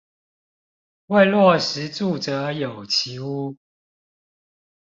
[1.05, 3.55] 為落實住者有其屋